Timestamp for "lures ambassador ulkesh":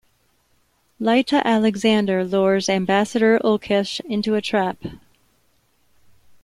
2.25-3.99